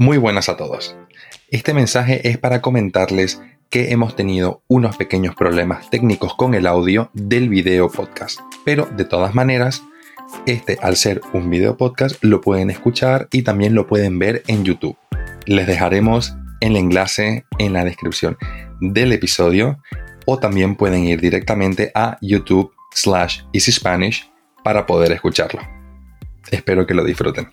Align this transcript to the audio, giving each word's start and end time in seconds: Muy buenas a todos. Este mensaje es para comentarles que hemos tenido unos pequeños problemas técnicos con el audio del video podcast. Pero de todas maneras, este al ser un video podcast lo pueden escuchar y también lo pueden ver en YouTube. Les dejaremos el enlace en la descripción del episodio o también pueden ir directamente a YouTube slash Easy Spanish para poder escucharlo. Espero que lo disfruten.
Muy 0.00 0.16
buenas 0.16 0.48
a 0.48 0.56
todos. 0.56 0.94
Este 1.50 1.74
mensaje 1.74 2.28
es 2.28 2.38
para 2.38 2.62
comentarles 2.62 3.42
que 3.68 3.90
hemos 3.90 4.14
tenido 4.14 4.62
unos 4.68 4.96
pequeños 4.96 5.34
problemas 5.34 5.90
técnicos 5.90 6.36
con 6.36 6.54
el 6.54 6.68
audio 6.68 7.10
del 7.14 7.48
video 7.48 7.90
podcast. 7.90 8.38
Pero 8.64 8.86
de 8.96 9.04
todas 9.04 9.34
maneras, 9.34 9.82
este 10.46 10.78
al 10.82 10.94
ser 10.94 11.20
un 11.32 11.50
video 11.50 11.76
podcast 11.76 12.14
lo 12.22 12.40
pueden 12.40 12.70
escuchar 12.70 13.26
y 13.32 13.42
también 13.42 13.74
lo 13.74 13.88
pueden 13.88 14.20
ver 14.20 14.44
en 14.46 14.64
YouTube. 14.64 14.96
Les 15.46 15.66
dejaremos 15.66 16.32
el 16.60 16.76
enlace 16.76 17.44
en 17.58 17.72
la 17.72 17.84
descripción 17.84 18.38
del 18.80 19.12
episodio 19.12 19.82
o 20.26 20.38
también 20.38 20.76
pueden 20.76 21.06
ir 21.06 21.20
directamente 21.20 21.90
a 21.96 22.18
YouTube 22.20 22.72
slash 22.94 23.40
Easy 23.52 23.72
Spanish 23.72 24.30
para 24.62 24.86
poder 24.86 25.10
escucharlo. 25.10 25.60
Espero 26.52 26.86
que 26.86 26.94
lo 26.94 27.02
disfruten. 27.02 27.48